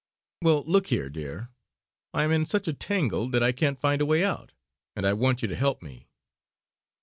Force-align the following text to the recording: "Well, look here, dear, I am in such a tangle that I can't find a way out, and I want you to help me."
"Well, 0.41 0.63
look 0.65 0.87
here, 0.87 1.11
dear, 1.11 1.49
I 2.11 2.23
am 2.23 2.31
in 2.31 2.47
such 2.47 2.67
a 2.67 2.73
tangle 2.73 3.29
that 3.29 3.43
I 3.43 3.51
can't 3.51 3.79
find 3.79 4.01
a 4.01 4.05
way 4.07 4.23
out, 4.23 4.51
and 4.95 5.05
I 5.05 5.13
want 5.13 5.43
you 5.43 5.47
to 5.47 5.55
help 5.55 5.83
me." 5.83 6.07